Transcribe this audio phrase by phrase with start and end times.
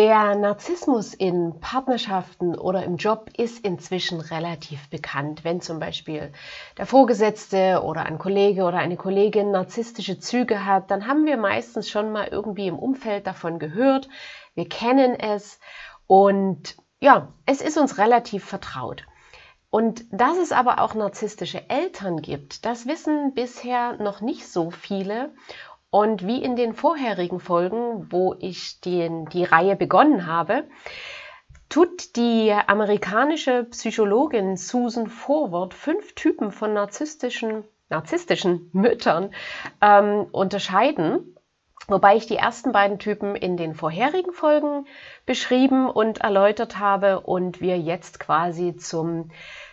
[0.00, 5.44] Der Narzissmus in Partnerschaften oder im Job ist inzwischen relativ bekannt.
[5.44, 6.32] Wenn zum Beispiel
[6.78, 11.90] der Vorgesetzte oder ein Kollege oder eine Kollegin narzisstische Züge hat, dann haben wir meistens
[11.90, 14.08] schon mal irgendwie im Umfeld davon gehört.
[14.54, 15.60] Wir kennen es
[16.06, 19.04] und ja, es ist uns relativ vertraut.
[19.68, 25.34] Und dass es aber auch narzisstische Eltern gibt, das wissen bisher noch nicht so viele.
[25.90, 30.64] Und wie in den vorherigen Folgen, wo ich den, die Reihe begonnen habe,
[31.68, 39.34] tut die amerikanische Psychologin Susan Forward fünf Typen von narzisstischen, narzisstischen Müttern
[39.80, 41.36] ähm, unterscheiden.
[41.88, 44.86] Wobei ich die ersten beiden Typen in den vorherigen Folgen
[45.26, 49.30] beschrieben und erläutert habe und wir jetzt quasi zum,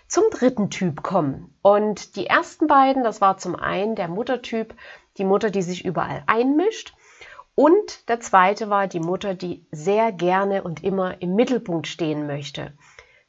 [0.07, 1.53] zum dritten Typ kommen.
[1.61, 4.73] Und die ersten beiden, das war zum einen der Muttertyp,
[5.17, 6.93] die Mutter, die sich überall einmischt.
[7.55, 12.73] Und der zweite war die Mutter, die sehr gerne und immer im Mittelpunkt stehen möchte.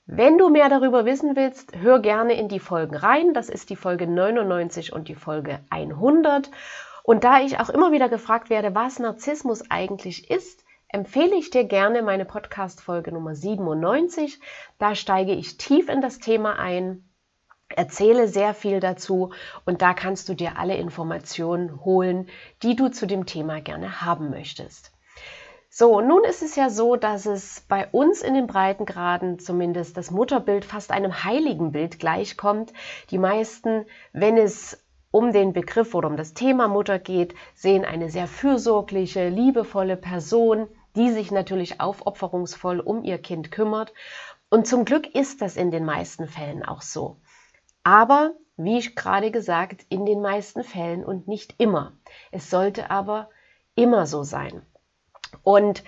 [0.05, 3.35] Wenn du mehr darüber wissen willst, hör gerne in die Folgen rein.
[3.35, 6.51] Das ist die Folge 99 und die Folge 100.
[7.03, 11.65] Und da ich auch immer wieder gefragt werde, was Narzissmus eigentlich ist, empfehle ich dir
[11.65, 14.41] gerne meine Podcast-Folge Nummer 97.
[14.79, 17.08] Da steige ich tief in das Thema ein
[17.75, 19.31] erzähle sehr viel dazu
[19.65, 22.29] und da kannst du dir alle Informationen holen,
[22.63, 24.93] die du zu dem Thema gerne haben möchtest.
[25.71, 30.11] So, nun ist es ja so, dass es bei uns in den Breitengraden zumindest das
[30.11, 32.73] Mutterbild fast einem Heiligenbild gleichkommt.
[33.11, 38.11] Die meisten, wenn es um den Begriff oder um das Thema Mutter geht, sehen eine
[38.11, 43.93] sehr fürsorgliche, liebevolle Person, die sich natürlich aufopferungsvoll um ihr Kind kümmert.
[44.51, 47.19] Und zum Glück ist das in den meisten Fällen auch so.
[47.89, 51.95] Aber, wie ich gerade gesagt, in den meisten Fällen und nicht immer.
[52.31, 53.31] Es sollte aber
[53.77, 54.61] immer so sein.
[55.43, 55.83] Und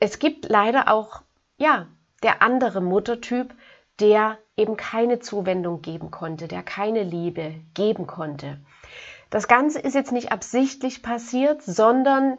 [0.00, 1.22] es gibt leider auch,
[1.56, 1.86] ja,
[2.22, 3.54] der andere Muttertyp,
[4.00, 8.60] der eben keine Zuwendung geben konnte, der keine Liebe geben konnte.
[9.30, 12.36] Das Ganze ist jetzt nicht absichtlich passiert, sondern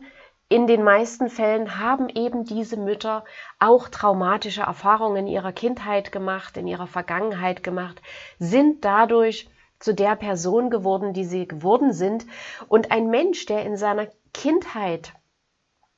[0.54, 3.24] in den meisten Fällen haben eben diese Mütter
[3.58, 8.04] auch traumatische Erfahrungen in ihrer Kindheit gemacht, in ihrer Vergangenheit gemacht,
[8.38, 9.50] sind dadurch
[9.80, 12.28] zu der Person geworden, die sie geworden sind.
[12.68, 15.14] Und ein Mensch, der in seiner Kindheit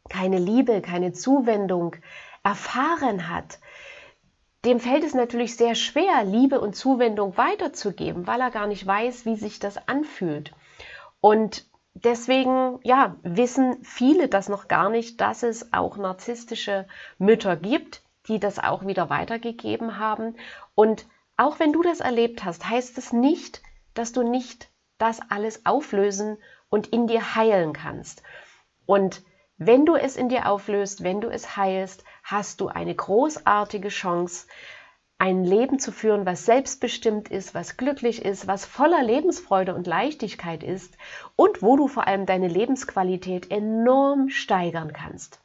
[0.10, 1.98] keine Liebe, keine Zuwendung
[2.42, 3.60] erfahren hat,
[4.64, 9.26] dem fällt es natürlich sehr schwer, Liebe und Zuwendung weiterzugeben, weil er gar nicht weiß,
[9.26, 10.54] wie sich das anfühlt.
[11.20, 11.66] Und
[11.96, 18.40] deswegen ja, wissen viele das noch gar nicht, dass es auch narzisstische Mütter gibt, die
[18.40, 20.36] das auch wieder weitergegeben haben.
[20.76, 21.08] Und
[21.38, 23.62] auch wenn du das erlebt hast, heißt es nicht,
[23.94, 26.38] dass du nicht das alles auflösen
[26.70, 28.24] und in dir heilen kannst.
[28.86, 29.24] Und
[29.58, 34.48] wenn du es in dir auflöst, wenn du es heilst, hast du eine großartige Chance,
[35.18, 40.62] ein Leben zu führen, was selbstbestimmt ist, was glücklich ist, was voller Lebensfreude und Leichtigkeit
[40.62, 40.98] ist
[41.36, 45.40] und wo du vor allem deine Lebensqualität enorm steigern kannst.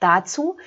[0.00, 0.58] Dazu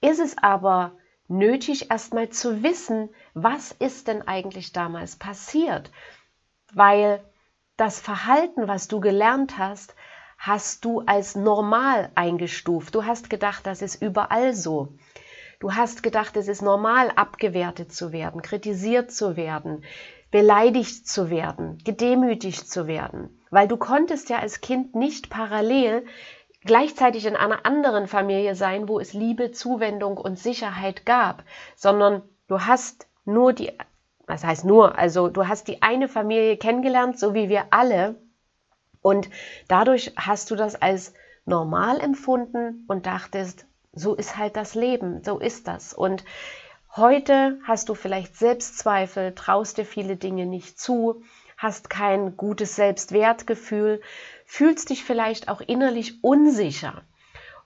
[0.00, 0.92] ist es aber
[1.28, 5.92] nötig, erstmal zu wissen, was ist denn eigentlich damals passiert,
[6.72, 7.22] weil
[7.76, 9.94] das Verhalten, was du gelernt hast,
[10.38, 12.94] hast du als normal eingestuft.
[12.94, 14.94] Du hast gedacht, das ist überall so.
[15.60, 19.84] Du hast gedacht, es ist normal, abgewertet zu werden, kritisiert zu werden,
[20.30, 26.06] beleidigt zu werden, gedemütigt zu werden, weil du konntest ja als Kind nicht parallel
[26.64, 31.44] gleichzeitig in einer anderen Familie sein, wo es Liebe, Zuwendung und Sicherheit gab,
[31.76, 33.70] sondern du hast nur die,
[34.26, 38.14] was heißt nur, also du hast die eine Familie kennengelernt, so wie wir alle,
[39.02, 39.28] und
[39.68, 41.12] dadurch hast du das als
[41.44, 45.92] normal empfunden und dachtest, so ist halt das Leben, so ist das.
[45.94, 46.24] Und
[46.96, 51.22] heute hast du vielleicht Selbstzweifel, traust dir viele Dinge nicht zu,
[51.56, 54.00] hast kein gutes Selbstwertgefühl,
[54.46, 57.02] fühlst dich vielleicht auch innerlich unsicher.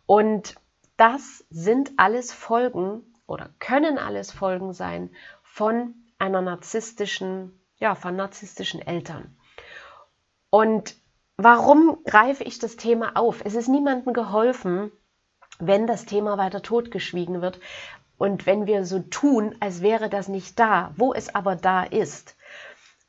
[0.06, 0.56] Und
[0.96, 5.10] das sind alles Folgen oder können alles Folgen sein
[5.42, 9.36] von einer narzisstischen, ja, von narzisstischen Eltern.
[10.50, 10.96] Und
[11.36, 13.42] warum greife ich das Thema auf?
[13.44, 14.92] Es ist niemandem geholfen,
[15.58, 17.60] wenn das Thema weiter totgeschwiegen wird
[18.18, 22.36] und wenn wir so tun, als wäre das nicht da, wo es aber da ist.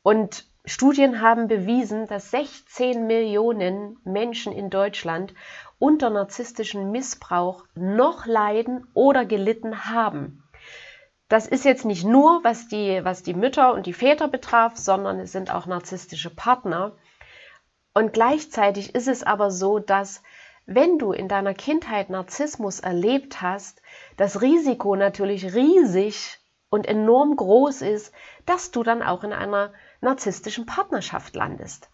[0.02, 5.32] Und Studien haben bewiesen, dass 16 Millionen Menschen in Deutschland
[5.78, 10.42] unter narzisstischem Missbrauch noch leiden oder gelitten haben.
[11.28, 15.20] Das ist jetzt nicht nur, was die, was die Mütter und die Väter betraf, sondern
[15.20, 16.92] es sind auch narzisstische Partner.
[17.94, 20.22] Und gleichzeitig ist es aber so, dass
[20.66, 23.80] wenn du in deiner Kindheit Narzissmus erlebt hast,
[24.16, 28.12] das Risiko natürlich riesig und enorm groß ist,
[28.44, 31.88] dass du dann auch in einer narzisstischen Partnerschaft landest.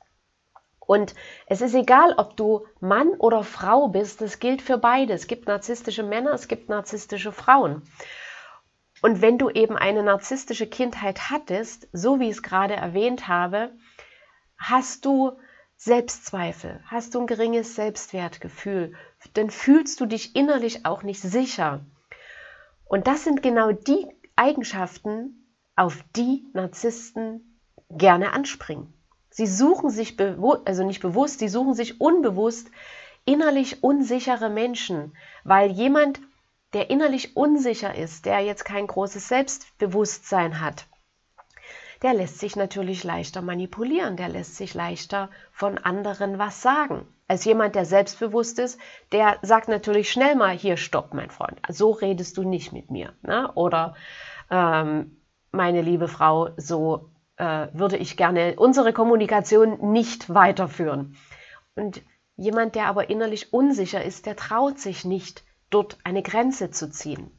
[0.81, 1.15] Und
[1.47, 5.13] es ist egal, ob du Mann oder Frau bist, das gilt für beide.
[5.13, 7.83] Es gibt narzisstische Männer, es gibt narzisstische Frauen.
[9.03, 13.73] Und wenn du eben eine narzisstische Kindheit hattest, so wie ich es gerade erwähnt habe,
[14.57, 15.33] hast du
[15.85, 18.95] Selbstzweifel, hast du ein geringes Selbstwertgefühl,
[19.35, 21.85] dann fühlst du dich innerlich auch nicht sicher.
[22.85, 24.07] Und das sind genau die
[24.37, 25.45] Eigenschaften,
[25.75, 27.59] auf die Narzissten
[27.91, 28.95] gerne anspringen.
[29.31, 32.71] Sie suchen sich, also nicht bewusst, sie suchen sich unbewusst
[33.25, 36.21] innerlich unsichere Menschen, weil jemand,
[36.75, 40.87] der innerlich unsicher ist, der jetzt kein großes Selbstbewusstsein hat,
[42.03, 47.07] der lässt sich natürlich leichter manipulieren, der lässt sich leichter von anderen was sagen.
[47.29, 48.79] Als jemand, der selbstbewusst ist,
[49.13, 53.13] der sagt natürlich schnell mal, hier, stopp, mein Freund, so redest du nicht mit mir.
[53.23, 53.51] Ne?
[53.55, 53.95] Oder
[54.51, 55.17] ähm,
[55.53, 61.17] meine liebe Frau, so äh, würde ich gerne unsere Kommunikation nicht weiterführen.
[61.75, 62.03] Und
[62.37, 67.31] jemand, der aber innerlich unsicher ist, der traut sich nicht, dort eine Grenze zu ziehen.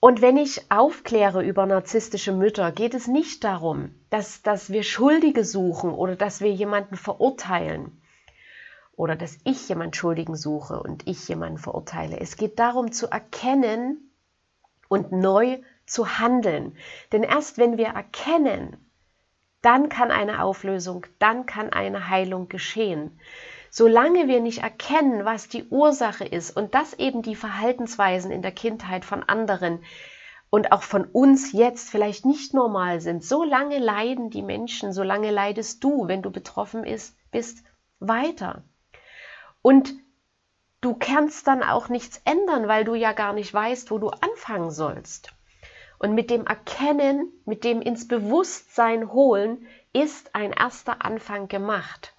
[0.00, 5.44] Und wenn ich aufkläre über narzisstische Mütter, geht es nicht darum, dass, dass wir Schuldige
[5.44, 8.00] suchen oder dass wir jemanden verurteilen
[8.96, 12.18] oder dass ich jemanden Schuldigen suche und ich jemanden verurteile.
[12.18, 14.10] Es geht darum zu erkennen
[14.88, 16.76] und neu zu handeln.
[17.12, 18.76] Denn erst wenn wir erkennen,
[19.60, 23.20] dann kann eine Auflösung, dann kann eine Heilung geschehen.
[23.70, 28.52] Solange wir nicht erkennen, was die Ursache ist und dass eben die Verhaltensweisen in der
[28.52, 29.84] Kindheit von anderen
[30.50, 35.84] und auch von uns jetzt vielleicht nicht normal sind, solange leiden die Menschen, solange leidest
[35.84, 37.62] du, wenn du betroffen ist, bist,
[38.00, 38.64] weiter.
[39.62, 39.94] Und
[40.80, 44.72] du kannst dann auch nichts ändern, weil du ja gar nicht weißt, wo du anfangen
[44.72, 45.32] sollst.
[46.00, 52.14] Und mit dem Erkennen, mit dem ins Bewusstsein holen, ist ein erster Anfang gemacht.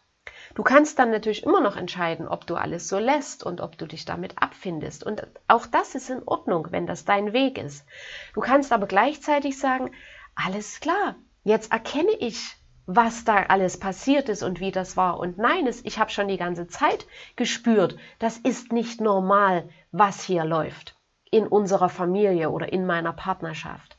[0.53, 3.85] Du kannst dann natürlich immer noch entscheiden, ob du alles so lässt und ob du
[3.85, 5.03] dich damit abfindest.
[5.03, 7.85] Und auch das ist in Ordnung, wenn das dein Weg ist.
[8.33, 9.91] Du kannst aber gleichzeitig sagen,
[10.35, 15.19] alles klar, jetzt erkenne ich, was da alles passiert ist und wie das war.
[15.19, 17.05] Und nein, ich habe schon die ganze Zeit
[17.35, 20.95] gespürt, das ist nicht normal, was hier läuft
[21.29, 23.97] in unserer Familie oder in meiner Partnerschaft.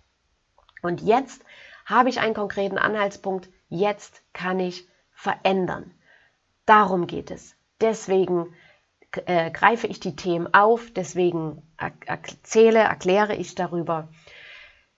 [0.82, 1.44] Und jetzt
[1.86, 5.94] habe ich einen konkreten Anhaltspunkt, jetzt kann ich verändern.
[6.66, 7.56] Darum geht es.
[7.80, 8.54] Deswegen
[9.26, 14.08] äh, greife ich die Themen auf, deswegen er erzähle, erkläre ich darüber.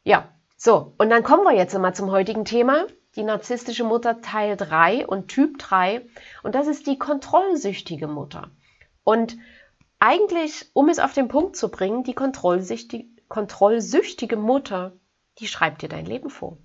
[0.03, 4.57] Ja, so, und dann kommen wir jetzt mal zum heutigen Thema, die narzisstische Mutter Teil
[4.57, 6.07] 3 und Typ 3.
[6.43, 8.51] Und das ist die kontrollsüchtige Mutter.
[9.03, 9.37] Und
[9.99, 14.93] eigentlich, um es auf den Punkt zu bringen, die kontrollsüchtige Mutter,
[15.39, 16.59] die schreibt dir dein Leben vor.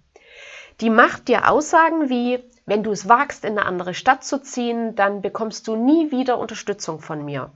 [0.81, 4.95] Die macht dir Aussagen wie, wenn du es wagst, in eine andere Stadt zu ziehen,
[4.95, 7.51] dann bekommst du nie wieder Unterstützung von mir.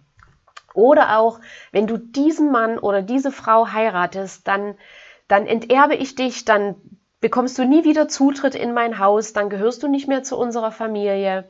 [0.74, 1.40] Oder auch,
[1.72, 4.76] wenn du diesen Mann oder diese Frau heiratest, dann,
[5.28, 6.76] dann enterbe ich dich, dann
[7.22, 10.72] bekommst du nie wieder Zutritt in mein Haus, dann gehörst du nicht mehr zu unserer
[10.72, 11.48] Familie.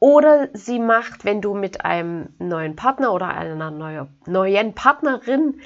[0.00, 5.60] Oder sie macht, wenn du mit einem neuen Partner oder einer neuen Partnerin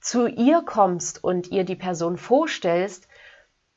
[0.00, 3.08] zu ihr kommst und ihr die Person vorstellst,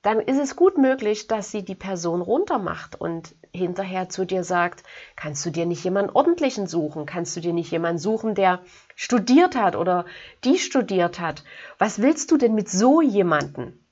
[0.05, 4.83] dann ist es gut möglich, dass sie die Person runtermacht und hinterher zu dir sagt,
[5.15, 7.07] kannst du dir nicht jemanden ordentlichen suchen?
[7.07, 8.59] Kannst du dir nicht jemanden suchen, der
[8.95, 10.05] studiert hat oder
[10.43, 11.43] die studiert hat?
[11.79, 13.83] Was willst du denn mit so jemanden?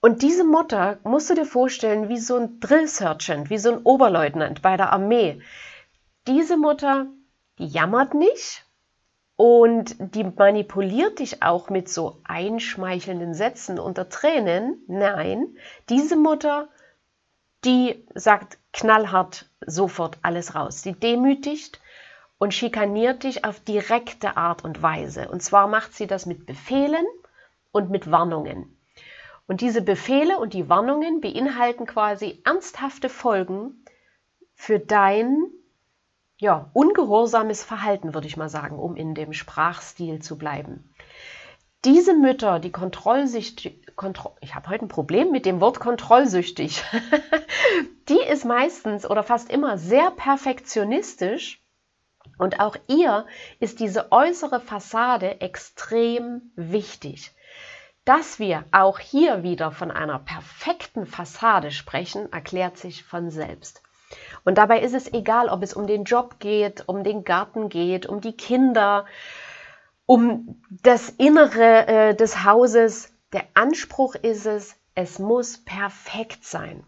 [0.00, 3.82] Und diese Mutter musst du dir vorstellen, wie so ein Drill Sergeant, wie so ein
[3.82, 5.42] Oberleutnant bei der Armee.
[6.28, 7.06] Diese Mutter,
[7.58, 8.61] die jammert nicht
[9.42, 14.84] und die manipuliert dich auch mit so einschmeichelnden Sätzen unter Tränen.
[14.86, 15.56] Nein,
[15.88, 16.68] diese Mutter,
[17.64, 20.82] die sagt knallhart sofort alles raus.
[20.82, 21.80] Sie demütigt
[22.38, 25.28] und schikaniert dich auf direkte Art und Weise.
[25.28, 27.04] Und zwar macht sie das mit Befehlen
[27.72, 28.78] und mit Warnungen.
[29.48, 33.84] Und diese Befehle und die Warnungen beinhalten quasi ernsthafte Folgen
[34.54, 35.50] für dein
[36.42, 40.92] ja, ungehorsames Verhalten, würde ich mal sagen, um in dem Sprachstil zu bleiben.
[41.84, 46.82] Diese Mütter, die kontrollsüchtig, Kontro ich habe heute ein Problem mit dem Wort kontrollsüchtig,
[48.08, 51.62] die ist meistens oder fast immer sehr perfektionistisch
[52.38, 53.24] und auch ihr
[53.60, 57.30] ist diese äußere Fassade extrem wichtig.
[58.04, 63.80] Dass wir auch hier wieder von einer perfekten Fassade sprechen, erklärt sich von selbst.
[64.44, 68.06] Und dabei ist es egal, ob es um den Job geht, um den Garten geht,
[68.06, 69.06] um die Kinder,
[70.06, 73.12] um das Innere äh, des Hauses.
[73.32, 76.84] Der Anspruch ist es, es muss perfekt sein.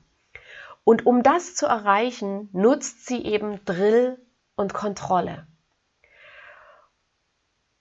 [0.84, 4.18] Und um das zu erreichen, nutzt sie eben Drill
[4.56, 5.46] und Kontrolle.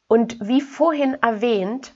[0.07, 1.95] Und wie vorhin erwähnt,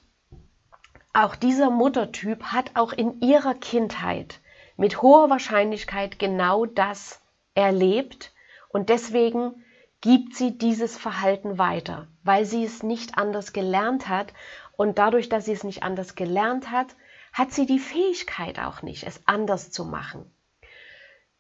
[1.14, 4.40] auch dieser Muttertyp hat auch in ihrer Kindheit
[4.76, 7.22] mit hoher Wahrscheinlichkeit genau das
[7.58, 8.34] erlebt
[8.70, 9.66] und deswegen
[10.00, 14.32] gibt sie dieses Verhalten weiter, weil sie es nicht anders gelernt hat
[14.74, 16.96] und dadurch, dass sie es nicht anders gelernt hat,
[17.34, 20.32] hat sie die Fähigkeit auch nicht, es anders zu machen.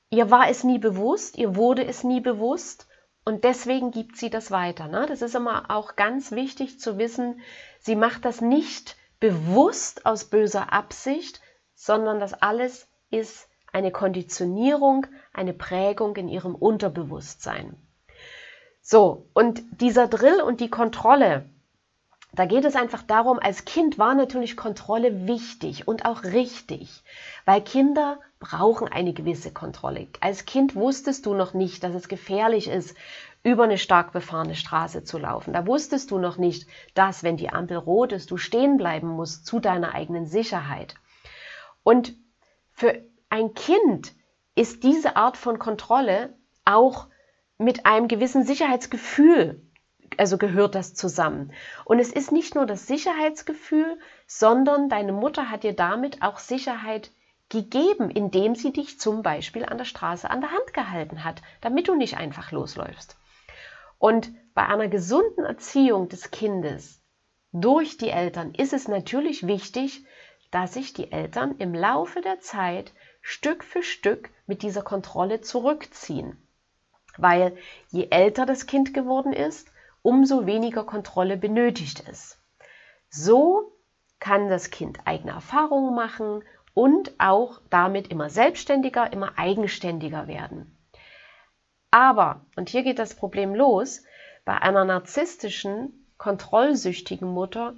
[0.10, 2.88] Ihr war es nie bewusst, ihr wurde es nie bewusst
[3.24, 4.88] und deswegen gibt sie das weiter.
[4.88, 5.06] Ne?
[5.08, 7.42] Das ist immer auch ganz wichtig zu wissen,
[7.80, 11.42] sie macht das nicht bewusst aus böser Absicht,
[11.76, 17.76] sondern das alles ist eine Konditionierung, eine Prägung in ihrem Unterbewusstsein.
[18.82, 21.50] So, und dieser Drill und die Kontrolle,
[22.34, 27.04] da geht es einfach darum, als Kind war natürlich Kontrolle wichtig und auch richtig,
[27.46, 30.08] weil Kinder brauchen eine gewisse Kontrolle.
[30.22, 32.96] Als Kind wusstest du noch nicht, dass es gefährlich ist,
[33.44, 35.54] über eine stark befahrene Straße zu laufen.
[35.54, 39.46] Da wusstest du noch nicht, dass, wenn die Ampel rot ist, du stehen bleiben musst
[39.46, 40.96] zu deiner eigenen Sicherheit.
[41.84, 42.14] Und
[42.72, 44.14] für ein Kind
[44.56, 47.08] ist diese Art von Kontrolle auch
[47.58, 49.62] mit einem gewissen Sicherheitsgefühl,
[50.18, 51.54] also gehört das zusammen.
[51.86, 57.12] Und es ist nicht nur das Sicherheitsgefühl, sondern deine Mutter hat dir damit auch Sicherheit
[57.50, 61.88] gegeben, indem sie dich zum Beispiel an der Straße an der Hand gehalten hat, damit
[61.88, 63.18] du nicht einfach losläufst.
[64.00, 67.02] Und bei einer gesunden Erziehung des Kindes
[67.52, 70.06] durch die Eltern ist es natürlich wichtig,
[70.52, 72.94] dass sich die Eltern im Laufe der Zeit
[73.30, 76.38] Stück für Stück mit dieser Kontrolle zurückziehen.
[77.18, 77.58] Weil
[77.90, 79.70] je älter das Kind geworden ist,
[80.02, 82.42] umso weniger Kontrolle benötigt es.
[83.10, 83.74] So
[84.22, 86.42] kann das Kind eigene Erfahrungen machen
[86.74, 90.78] und auch damit immer selbstständiger, immer eigenständiger werden.
[91.92, 94.04] Aber, und hier geht das Problem los,
[94.46, 97.76] bei einer narzisstischen, kontrollsüchtigen Mutter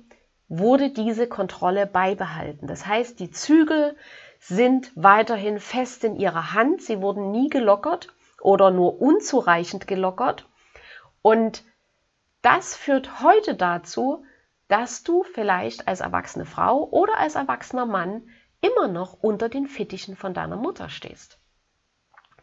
[0.48, 2.68] wurde diese Kontrolle beibehalten.
[2.68, 3.96] Das heißt, die Zügel
[4.40, 6.82] sind weiterhin fest in ihrer Hand.
[6.82, 10.48] Sie wurden nie gelockert oder nur unzureichend gelockert.
[11.22, 11.64] Und
[12.42, 14.24] das führt heute dazu,
[14.70, 18.30] dass du vielleicht als erwachsene Frau oder als erwachsener Mann
[18.62, 21.40] immer noch unter den Fittichen von deiner Mutter stehst.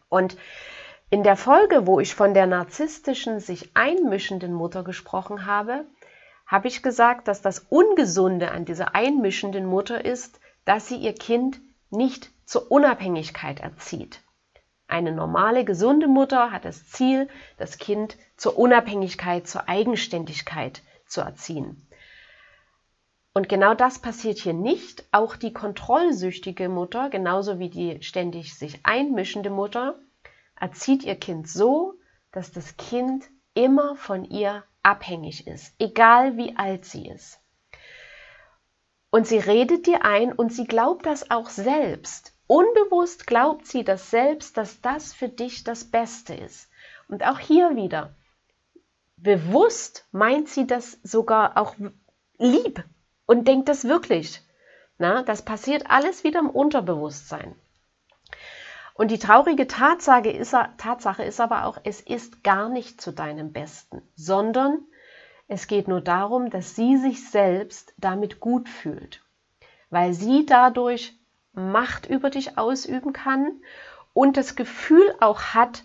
[0.09, 0.37] Und
[1.09, 5.85] in der Folge, wo ich von der narzisstischen, sich einmischenden Mutter gesprochen habe,
[6.45, 11.61] habe ich gesagt, dass das Ungesunde an dieser einmischenden Mutter ist, dass sie ihr Kind
[11.89, 14.21] nicht zur Unabhängigkeit erzieht.
[14.87, 17.27] Eine normale, gesunde Mutter hat das Ziel,
[17.57, 21.87] das Kind zur Unabhängigkeit, zur Eigenständigkeit zu erziehen.
[23.33, 25.05] Und genau das passiert hier nicht.
[25.11, 29.99] Auch die kontrollsüchtige Mutter, genauso wie die ständig sich einmischende Mutter,
[30.59, 31.93] erzieht ihr Kind so,
[32.31, 37.39] dass das Kind immer von ihr abhängig ist, egal wie alt sie ist.
[39.09, 42.33] Und sie redet dir ein und sie glaubt das auch selbst.
[42.47, 46.69] Unbewusst glaubt sie das selbst, dass das für dich das Beste ist.
[47.07, 48.15] Und auch hier wieder,
[49.17, 51.75] bewusst meint sie das sogar auch
[52.37, 52.83] lieb
[53.25, 54.41] und denkt das wirklich.
[54.97, 57.55] Na, das passiert alles wieder im Unterbewusstsein.
[58.93, 63.53] Und die traurige Tatsache ist, Tatsache ist aber auch, es ist gar nicht zu deinem
[63.53, 64.79] Besten, sondern
[65.47, 69.21] es geht nur darum, dass sie sich selbst damit gut fühlt,
[69.89, 71.13] weil sie dadurch
[71.53, 73.61] Macht über dich ausüben kann
[74.13, 75.83] und das Gefühl auch hat,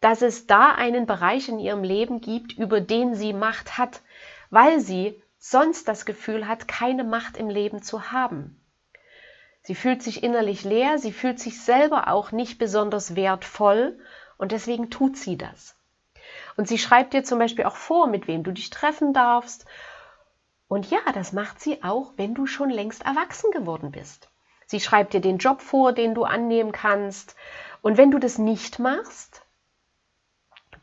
[0.00, 4.02] dass es da einen Bereich in ihrem Leben gibt, über den sie Macht hat,
[4.50, 8.60] weil sie sonst das Gefühl hat, keine Macht im Leben zu haben.
[9.62, 13.98] Sie fühlt sich innerlich leer, sie fühlt sich selber auch nicht besonders wertvoll
[14.38, 15.76] und deswegen tut sie das.
[16.56, 19.66] Und sie schreibt dir zum Beispiel auch vor, mit wem du dich treffen darfst.
[20.68, 24.28] Und ja, das macht sie auch, wenn du schon längst erwachsen geworden bist.
[24.66, 27.36] Sie schreibt dir den Job vor, den du annehmen kannst.
[27.82, 29.42] Und wenn du das nicht machst,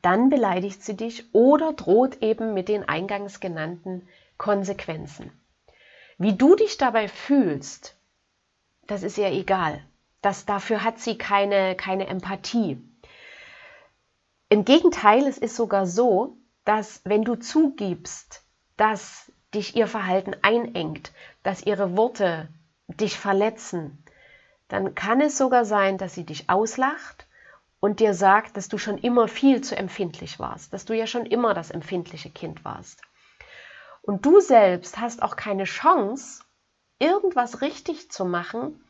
[0.01, 5.31] dann beleidigt sie dich oder droht eben mit den eingangs genannten Konsequenzen.
[6.17, 7.97] Wie du dich dabei fühlst,
[8.85, 9.83] das ist ihr egal.
[10.21, 12.81] Das, dafür hat sie keine, keine Empathie.
[14.53, 18.43] Im Gegenteil, es ist sogar so, dass wenn du zugibst,
[18.77, 22.49] dass dich ihr Verhalten einengt, dass ihre Worte
[22.85, 24.05] dich verletzen,
[24.67, 27.25] dann kann es sogar sein, dass sie dich auslacht
[27.79, 31.25] und dir sagt, dass du schon immer viel zu empfindlich warst, dass du ja schon
[31.25, 33.01] immer das empfindliche Kind warst.
[34.03, 36.43] Und du selbst hast auch keine Chance,
[36.99, 38.83] irgendwas richtig zu machen,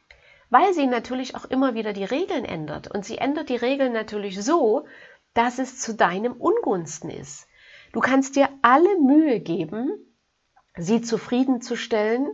[0.49, 2.93] weil sie natürlich auch immer wieder die Regeln ändert.
[2.93, 4.85] Und sie ändert die Regeln natürlich so,
[5.33, 7.47] dass es zu deinem Ungunsten ist.
[7.91, 9.91] Du kannst dir alle Mühe geben,
[10.77, 12.27] sie zufriedenzustellen.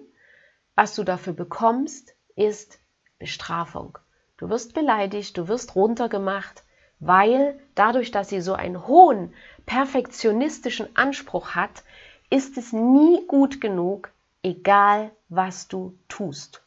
[0.75, 2.79] Was du dafür bekommst, ist
[3.17, 3.97] Bestrafung.
[4.37, 6.63] Du wirst beleidigt, du wirst runtergemacht,
[6.99, 9.33] weil dadurch, dass sie so einen hohen
[9.65, 11.83] perfektionistischen Anspruch hat,
[12.29, 14.11] ist es nie gut genug,
[14.43, 16.63] egal was du tust.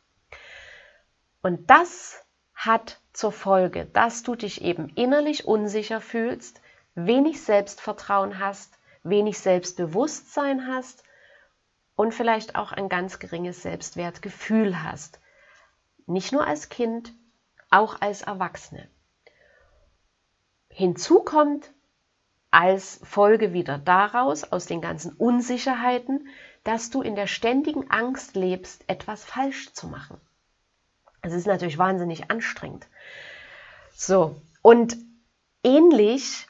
[1.43, 2.22] Und das
[2.65, 6.61] hat zur Folge, dass du dich eben innerlich unsicher fühlst,
[6.95, 11.03] wenig Selbstvertrauen hast, wenig Selbstbewusstsein hast
[11.97, 15.21] und vielleicht auch ein ganz geringes Selbstwertgefühl hast.
[16.07, 17.13] Nicht nur als Kind,
[17.71, 18.89] auch als Erwachsene.
[20.69, 21.73] Hinzu kommt
[22.51, 26.29] als Folge wieder daraus, aus den ganzen Unsicherheiten,
[26.65, 30.21] dass du in der ständigen Angst lebst, etwas falsch zu machen.
[31.23, 32.87] Es ist natürlich wahnsinnig anstrengend.
[33.95, 34.97] So, und
[35.63, 36.47] ähnlich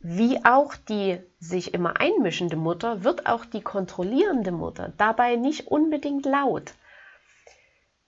[0.00, 6.24] wie auch die sich immer einmischende Mutter, wird auch die kontrollierende Mutter dabei nicht unbedingt
[6.24, 6.74] laut.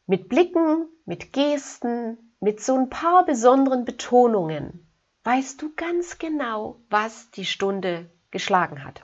[0.06, 4.88] Mit Blicken, mit Gesten, mit so ein paar besonderen Betonungen
[5.24, 9.02] weißt du ganz genau, was die Stunde geschlagen hat.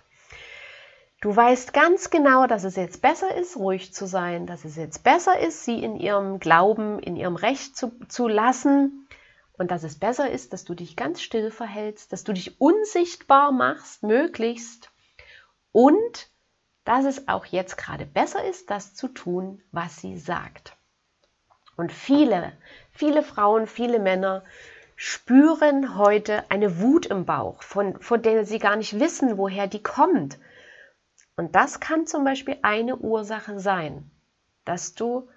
[1.25, 5.05] Du weißt ganz genau, dass es jetzt besser ist, ruhig zu sein, dass es jetzt
[5.05, 9.09] besser ist, sie in ihrem Glauben, in ihrem Recht zu, zu lassen
[9.55, 13.53] und dass es besser ist, dass du dich ganz still verhältst, dass du dich unsichtbar
[13.53, 14.91] machst, möglichst
[15.73, 16.29] und
[16.85, 20.77] dass es auch jetzt gerade besser ist, das zu tun, was sie sagt.
[21.75, 22.53] Und viele,
[22.93, 24.45] viele Frauen, viele Männer
[24.95, 29.83] spüren heute eine Wut im Bauch, von, von der sie gar nicht wissen, woher die
[29.83, 30.37] kommt
[31.37, 34.11] und das kann zum Beispiel eine Ursache sein,
[34.65, 35.29] dass du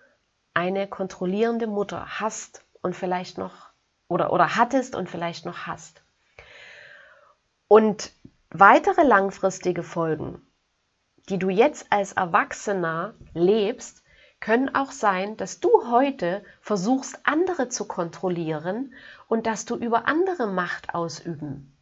[0.54, 3.70] eine kontrollierende Mutter hast und vielleicht noch
[4.08, 6.02] oder, oder hattest und vielleicht noch hast.
[7.68, 8.12] Und
[8.50, 10.42] weitere langfristige Folgen,
[11.30, 14.04] die du jetzt als Erwachsener lebst,
[14.40, 18.94] können auch sein, dass du heute versuchst, andere zu kontrollieren
[19.28, 21.77] und dass du über andere Macht ausüben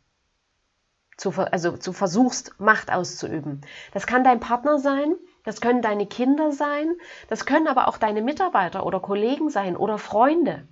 [1.17, 3.61] zu, also zu versuchst, Macht auszuüben.
[3.93, 6.95] Das kann dein Partner sein, das können deine Kinder sein,
[7.29, 10.67] das können aber auch deine Mitarbeiter oder Kollegen sein oder Freunde.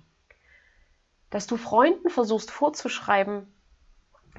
[1.30, 3.52] Dass du Freunden versuchst vorzuschreiben,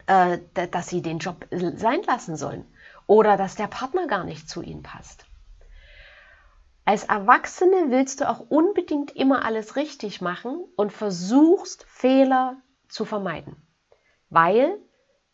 [0.07, 2.65] äh, dass sie den Job sein lassen sollen
[3.07, 5.25] oder dass der Partner gar nicht zu ihnen passt.
[6.87, 13.55] Als Erwachsene willst du auch unbedingt immer alles richtig machen und versuchst Fehler zu vermeiden,
[14.29, 14.77] weil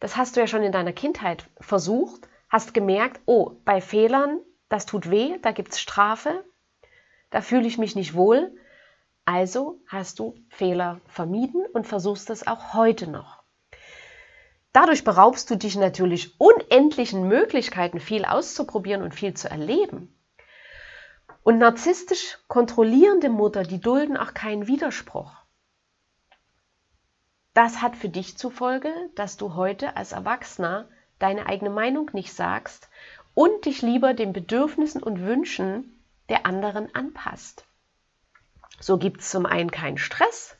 [0.01, 4.85] das hast du ja schon in deiner Kindheit versucht, hast gemerkt, oh, bei Fehlern, das
[4.85, 6.43] tut weh, da gibt es Strafe,
[7.29, 8.51] da fühle ich mich nicht wohl.
[9.25, 13.43] Also hast du Fehler vermieden und versuchst es auch heute noch.
[14.73, 20.17] Dadurch beraubst du dich natürlich unendlichen Möglichkeiten, viel auszuprobieren und viel zu erleben.
[21.43, 25.40] Und narzisstisch kontrollierende Mutter, die dulden auch keinen Widerspruch.
[27.53, 30.87] Das hat für dich zur Folge, dass du heute als Erwachsener
[31.19, 32.89] deine eigene Meinung nicht sagst
[33.33, 37.65] und dich lieber den Bedürfnissen und Wünschen der anderen anpasst.
[38.79, 40.57] So gibt es zum einen keinen Stress,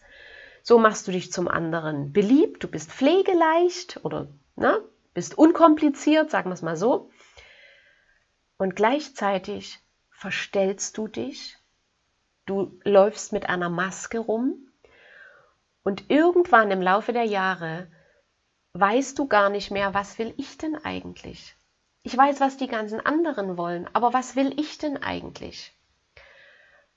[0.64, 6.50] so machst du dich zum anderen beliebt, du bist pflegeleicht oder ne, bist unkompliziert, sagen
[6.50, 7.10] wir es mal so.
[8.58, 9.80] Und gleichzeitig
[10.12, 11.58] verstellst du dich,
[12.46, 14.71] du läufst mit einer Maske rum,
[15.84, 17.88] und irgendwann im Laufe der Jahre
[18.74, 21.56] weißt du gar nicht mehr, was will ich denn eigentlich?
[22.04, 25.76] Ich weiß, was die ganzen anderen wollen, aber was will ich denn eigentlich?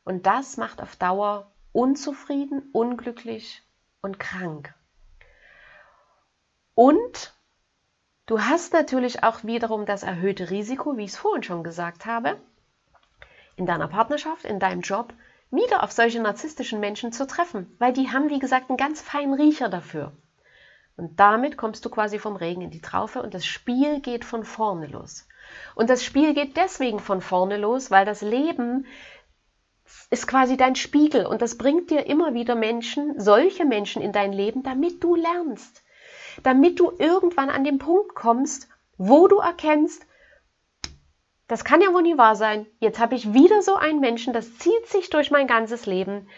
[0.05, 3.62] Und das macht auf Dauer unzufrieden, unglücklich
[4.01, 4.75] und krank.
[6.75, 7.35] Und
[8.27, 12.40] du hast natürlich auch wiederum das erhöhte Risiko, wie ich es vorhin schon gesagt habe,
[13.57, 15.12] in deiner Partnerschaft, in deinem Job,
[15.55, 19.35] wieder auf solche narzisstischen Menschen zu treffen, weil die haben, wie gesagt, einen ganz feinen
[19.35, 20.12] Riecher dafür.
[20.97, 24.45] Und damit kommst du quasi vom Regen in die Traufe und das Spiel geht von
[24.45, 25.27] vorne los.
[25.75, 28.87] Und das Spiel geht deswegen von vorne los, weil das Leben
[30.11, 34.33] ist quasi dein Spiegel und das bringt dir immer wieder Menschen, solche Menschen in dein
[34.33, 35.83] Leben, damit du lernst.
[36.43, 40.07] Damit du irgendwann an den Punkt kommst, wo du erkennst,
[41.46, 42.66] das kann ja wohl nie wahr sein.
[42.78, 46.28] Jetzt habe ich wieder so einen Menschen, das zieht sich durch mein ganzes Leben.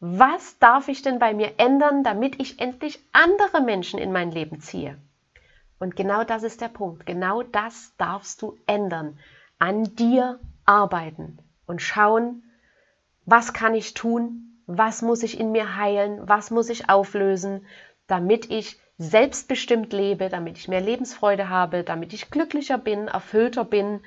[0.00, 4.60] Was darf ich denn bei mir ändern, damit ich endlich andere Menschen in mein Leben
[4.60, 4.98] ziehe?
[5.78, 7.06] Und genau das ist der Punkt.
[7.06, 9.18] Genau das darfst du ändern.
[9.58, 12.42] An dir arbeiten und schauen,
[13.26, 17.66] was kann ich tun, was muss ich in mir heilen, was muss ich auflösen,
[18.06, 24.00] damit ich selbstbestimmt lebe, damit ich mehr Lebensfreude habe, damit ich glücklicher bin, erfüllter bin,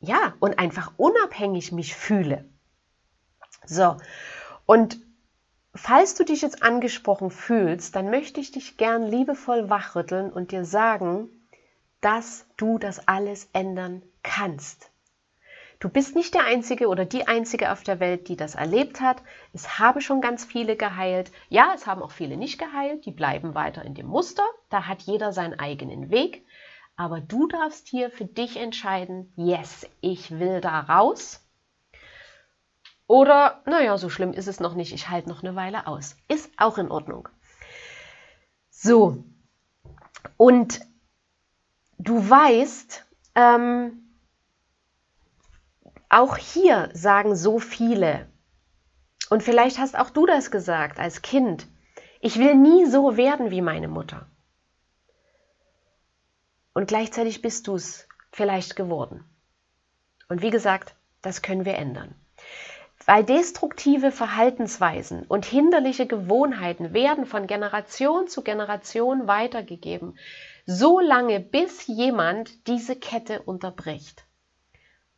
[0.00, 2.44] ja, und einfach unabhängig mich fühle.
[3.64, 3.96] So,
[4.66, 4.98] und
[5.74, 10.64] falls du dich jetzt angesprochen fühlst, dann möchte ich dich gern liebevoll wachrütteln und dir
[10.64, 11.28] sagen,
[12.00, 14.90] dass du das alles ändern kannst.
[15.78, 19.22] Du bist nicht der Einzige oder die Einzige auf der Welt, die das erlebt hat.
[19.52, 21.30] Es haben schon ganz viele geheilt.
[21.50, 23.04] Ja, es haben auch viele nicht geheilt.
[23.04, 24.44] Die bleiben weiter in dem Muster.
[24.70, 26.45] Da hat jeder seinen eigenen Weg.
[26.96, 31.46] Aber du darfst hier für dich entscheiden, yes, ich will da raus.
[33.06, 36.16] Oder, naja, so schlimm ist es noch nicht, ich halte noch eine Weile aus.
[36.26, 37.28] Ist auch in Ordnung.
[38.70, 39.24] So,
[40.36, 40.80] und
[41.98, 44.16] du weißt, ähm,
[46.08, 48.26] auch hier sagen so viele,
[49.28, 51.66] und vielleicht hast auch du das gesagt als Kind,
[52.20, 54.28] ich will nie so werden wie meine Mutter.
[56.76, 59.24] Und gleichzeitig bist du es vielleicht geworden.
[60.28, 62.14] Und wie gesagt, das können wir ändern.
[63.06, 70.18] Weil destruktive Verhaltensweisen und hinderliche Gewohnheiten werden von Generation zu Generation weitergegeben,
[70.66, 74.26] so lange bis jemand diese Kette unterbricht.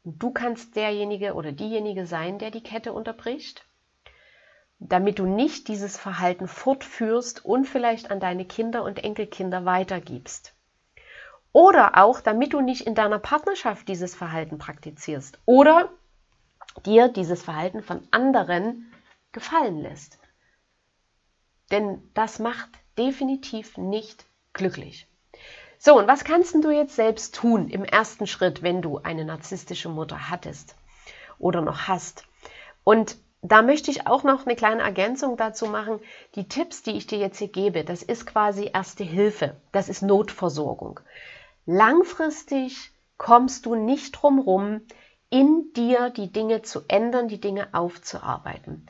[0.04, 3.66] Und du kannst derjenige oder diejenige sein, der die Kette unterbricht,
[4.78, 10.54] damit du nicht dieses Verhalten fortführst und vielleicht an deine Kinder und Enkelkinder weitergibst.
[11.52, 15.90] Oder auch, damit du nicht in deiner Partnerschaft dieses Verhalten praktizierst oder
[16.84, 18.92] dir dieses Verhalten von anderen
[19.32, 20.18] gefallen lässt.
[21.70, 25.06] Denn das macht definitiv nicht glücklich.
[25.78, 29.88] So, und was kannst du jetzt selbst tun im ersten Schritt, wenn du eine narzisstische
[29.88, 30.74] Mutter hattest
[31.38, 32.24] oder noch hast?
[32.84, 36.00] Und da möchte ich auch noch eine kleine Ergänzung dazu machen.
[36.34, 40.02] Die Tipps, die ich dir jetzt hier gebe, das ist quasi erste Hilfe, das ist
[40.02, 40.98] Notversorgung.
[41.70, 44.81] Langfristig kommst du nicht drum rum,
[45.28, 48.87] in dir die Dinge zu ändern, die Dinge aufzuarbeiten.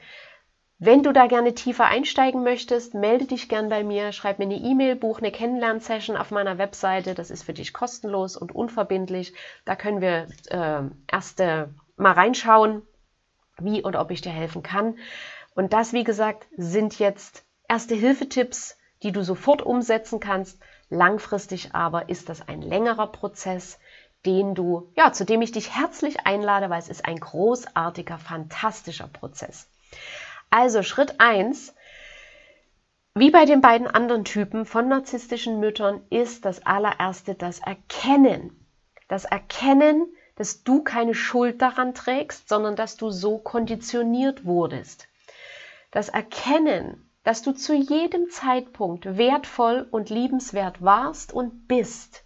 [0.78, 4.58] Wenn du da gerne tiefer einsteigen möchtest, melde dich gern bei mir, schreib mir eine
[4.58, 7.16] E-Mail, buch eine Kennenlernsession auf meiner Webseite.
[7.16, 9.34] Das ist für dich kostenlos und unverbindlich.
[9.64, 12.82] Da können wir äh, erste mal reinschauen,
[13.58, 14.98] wie und ob ich dir helfen kann.
[15.56, 20.60] Und das, wie gesagt, sind jetzt erste Hilfetipps, die du sofort umsetzen kannst.
[20.90, 23.78] Langfristig aber ist das ein längerer Prozess,
[24.24, 29.08] den du, ja, zu dem ich dich herzlich einlade, weil es ist ein großartiger, fantastischer
[29.08, 29.70] Prozess.
[30.50, 31.74] Also Schritt 1,
[33.14, 38.66] wie bei den beiden anderen Typen von narzisstischen Müttern, ist das allererste das Erkennen.
[39.08, 45.08] Das Erkennen, dass du keine Schuld daran trägst, sondern dass du so konditioniert wurdest.
[45.90, 52.24] Das Erkennen, dass du zu jedem Zeitpunkt wertvoll und liebenswert warst und bist.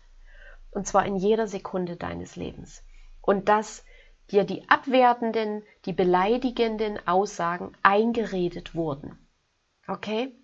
[0.71, 2.85] Und zwar in jeder Sekunde deines Lebens.
[3.21, 3.85] Und dass
[4.31, 9.19] dir die abwertenden, die beleidigenden Aussagen eingeredet wurden.
[9.89, 10.37] Okay?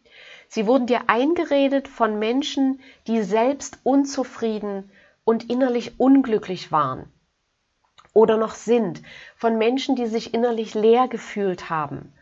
[0.49, 4.90] Sie wurden dir eingeredet von Menschen, die selbst unzufrieden
[5.23, 7.12] und innerlich unglücklich waren
[8.12, 9.03] oder noch sind,
[9.37, 12.12] von Menschen, die sich innerlich leer gefühlt haben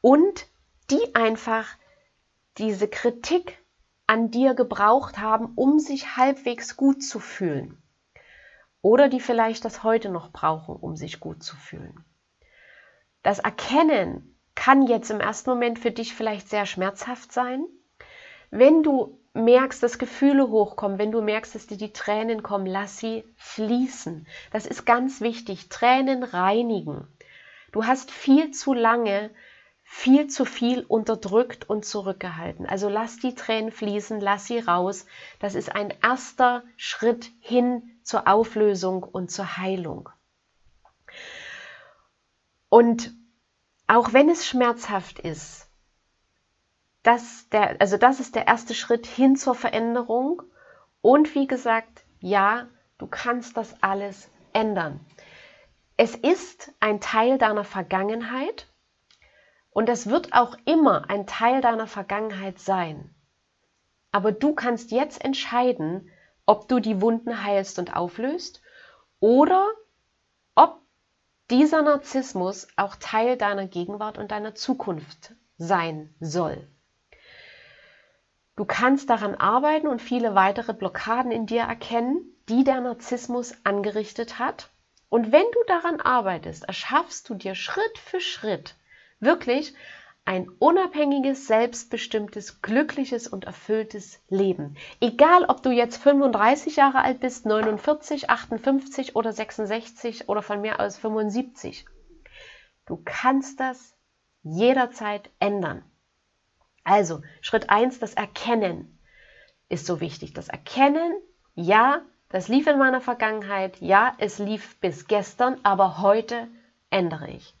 [0.00, 0.48] und
[0.90, 1.66] die einfach
[2.56, 3.58] diese Kritik
[4.06, 7.82] an dir gebraucht haben, um sich halbwegs gut zu fühlen.
[8.80, 12.04] Oder die vielleicht das heute noch brauchen, um sich gut zu fühlen.
[13.22, 17.64] Das Erkennen kann jetzt im ersten Moment für dich vielleicht sehr schmerzhaft sein.
[18.50, 22.98] Wenn du merkst, dass Gefühle hochkommen, wenn du merkst, dass dir die Tränen kommen, lass
[22.98, 24.26] sie fließen.
[24.50, 25.68] Das ist ganz wichtig.
[25.68, 27.06] Tränen reinigen.
[27.72, 29.30] Du hast viel zu lange
[29.90, 32.66] viel zu viel unterdrückt und zurückgehalten.
[32.66, 35.06] Also lass die Tränen fließen, lass sie raus.
[35.40, 40.10] Das ist ein erster Schritt hin zur Auflösung und zur Heilung.
[42.68, 43.14] Und
[43.86, 45.68] auch wenn es schmerzhaft ist,
[47.02, 50.42] das, der, also das ist der erste Schritt hin zur Veränderung.
[51.00, 55.00] Und wie gesagt, ja, du kannst das alles ändern.
[55.96, 58.67] Es ist ein Teil deiner Vergangenheit
[59.78, 63.14] und es wird auch immer ein Teil deiner Vergangenheit sein.
[64.10, 66.10] Aber du kannst jetzt entscheiden,
[66.46, 68.60] ob du die Wunden heilst und auflöst
[69.20, 69.68] oder
[70.56, 70.82] ob
[71.48, 76.66] dieser Narzissmus auch Teil deiner Gegenwart und deiner Zukunft sein soll.
[78.56, 84.40] Du kannst daran arbeiten und viele weitere Blockaden in dir erkennen, die der Narzissmus angerichtet
[84.40, 84.70] hat.
[85.08, 88.74] Und wenn du daran arbeitest, erschaffst du dir Schritt für Schritt
[89.20, 89.74] wirklich
[90.24, 94.76] ein unabhängiges, selbstbestimmtes, glückliches und erfülltes Leben.
[95.00, 100.80] Egal, ob du jetzt 35 Jahre alt bist, 49, 58 oder 66 oder von mir
[100.80, 101.86] aus 75.
[102.84, 103.96] Du kannst das
[104.42, 105.82] jederzeit ändern.
[106.84, 108.98] Also Schritt 1, das Erkennen
[109.70, 110.34] ist so wichtig.
[110.34, 111.14] Das Erkennen,
[111.54, 116.48] ja, das lief in meiner Vergangenheit, ja, es lief bis gestern, aber heute
[116.90, 117.54] ändere ich.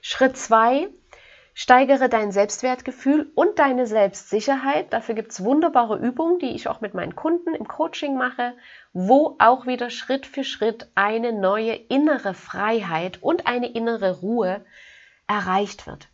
[0.00, 0.88] Schritt 2,
[1.54, 4.92] steigere dein Selbstwertgefühl und deine Selbstsicherheit.
[4.92, 8.54] Dafür gibt es wunderbare Übungen, die ich auch mit meinen Kunden im Coaching mache,
[8.92, 14.64] wo auch wieder Schritt für Schritt eine neue innere Freiheit und eine innere Ruhe
[15.26, 16.08] erreicht wird.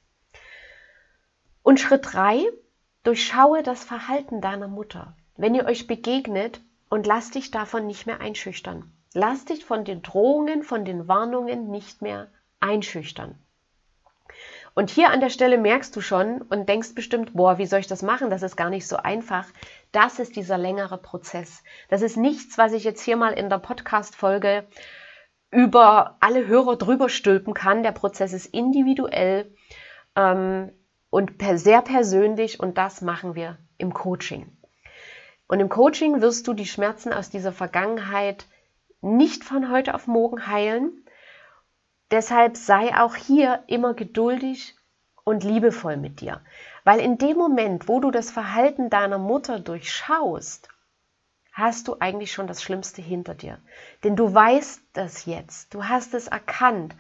[1.63, 2.43] Und Schritt 3,
[3.03, 5.15] durchschaue das Verhalten deiner Mutter.
[5.37, 8.93] Wenn ihr euch begegnet und lass dich davon nicht mehr einschüchtern.
[9.13, 12.29] Lass dich von den Drohungen, von den Warnungen nicht mehr
[12.61, 13.39] einschüchtern.
[14.75, 17.87] Und hier an der Stelle merkst du schon und denkst bestimmt, boah, wie soll ich
[17.87, 18.29] das machen?
[18.29, 19.47] Das ist gar nicht so einfach.
[19.93, 21.63] Das ist dieser längere Prozess.
[21.89, 24.67] Das ist nichts, was ich jetzt hier mal in der Podcast-Folge
[25.53, 27.85] über alle Hörer drüber stülpen kann.
[27.85, 29.55] Der Prozess ist individuell.
[30.17, 30.73] Ähm,
[31.11, 34.57] und sehr persönlich und das machen wir im Coaching.
[35.47, 38.47] Und im Coaching wirst du die Schmerzen aus dieser Vergangenheit
[39.01, 41.04] nicht von heute auf morgen heilen.
[42.11, 44.77] Deshalb sei auch hier immer geduldig
[45.25, 46.43] und liebevoll mit dir.
[46.85, 50.69] Weil in dem Moment, wo du das Verhalten deiner Mutter durchschaust,
[51.53, 53.59] hast du eigentlich schon das Schlimmste hinter dir.
[54.03, 56.95] Denn du weißt das jetzt, du hast es erkannt.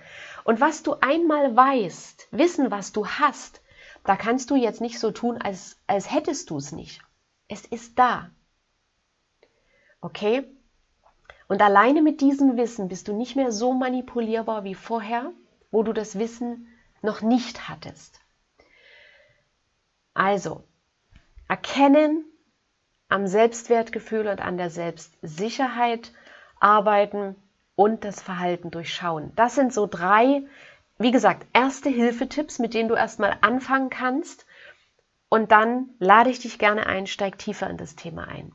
[0.44, 3.60] Und was du einmal weißt, wissen, was du hast,
[4.04, 7.02] da kannst du jetzt nicht so tun, als, als hättest du es nicht.
[7.48, 8.30] Es ist da.
[10.00, 10.46] Okay?
[11.48, 15.33] Und alleine mit diesem Wissen bist du nicht mehr so manipulierbar wie vorher,
[15.70, 16.68] wo du das Wissen
[17.02, 18.20] noch nicht hattest.
[20.14, 20.64] Also,
[21.48, 22.24] erkennen,
[23.09, 26.12] am Selbstwertgefühl und an der Selbstsicherheit
[26.61, 27.37] arbeiten
[27.76, 29.33] und das Verhalten durchschauen.
[29.37, 30.44] Das sind so drei
[30.98, 34.46] wie gesagt, erste Hilfetipps, mit denen du erstmal anfangen kannst.
[35.28, 38.52] Und dann lade ich dich gerne ein, steig tiefer in das Thema ein.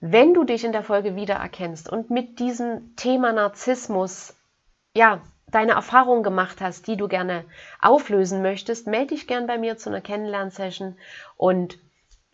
[0.00, 4.36] Wenn du dich in der Folge wiedererkennst und mit diesem Thema Narzissmus,
[4.94, 7.44] ja, deine Erfahrungen gemacht hast, die du gerne
[7.80, 10.98] auflösen möchtest, melde dich gern bei mir zu einer Kennenlernsession
[11.36, 11.78] und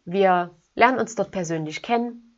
[0.04, 2.32] wir lernen uns dort persönlich kennen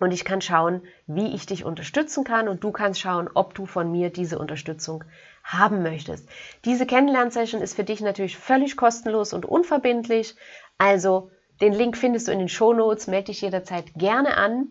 [0.00, 3.66] und ich kann schauen, wie ich dich unterstützen kann und du kannst schauen, ob du
[3.66, 5.04] von mir diese Unterstützung
[5.44, 6.28] haben möchtest.
[6.64, 10.34] Diese Kennenlernsession ist für dich natürlich völlig kostenlos und unverbindlich.
[10.76, 13.06] Also den Link findest du in den Show Notes.
[13.06, 14.68] Melde dich jederzeit gerne an.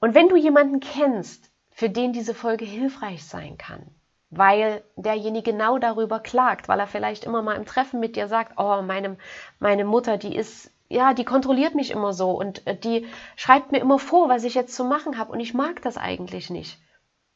[0.00, 3.86] Und wenn du jemanden kennst, für den diese Folge hilfreich sein kann,
[4.30, 8.54] weil derjenige genau darüber klagt, weil er vielleicht immer mal im Treffen mit dir sagt,
[8.56, 9.16] oh, meine,
[9.58, 13.78] meine Mutter, die ist ja, die kontrolliert mich immer so und äh, die schreibt mir
[13.78, 16.80] immer vor, was ich jetzt zu machen habe und ich mag das eigentlich nicht.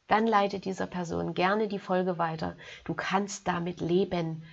[0.07, 2.57] Dann leite dieser Person gerne die Folge weiter.
[2.83, 4.43] Du kannst damit Leben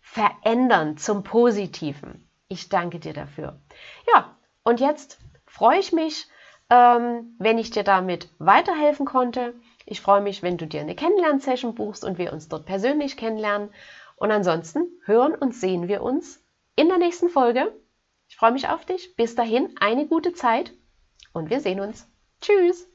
[0.00, 2.29] verändern zum Positiven.
[2.52, 3.60] Ich danke dir dafür.
[4.12, 6.26] Ja, und jetzt freue ich mich,
[6.68, 9.54] ähm, wenn ich dir damit weiterhelfen konnte.
[9.86, 13.70] Ich freue mich, wenn du dir eine Kennenlernsession buchst und wir uns dort persönlich kennenlernen.
[14.16, 17.72] Und ansonsten hören und sehen wir uns in der nächsten Folge.
[18.28, 19.14] Ich freue mich auf dich.
[19.14, 20.72] Bis dahin eine gute Zeit
[21.32, 22.10] und wir sehen uns.
[22.40, 22.89] Tschüss.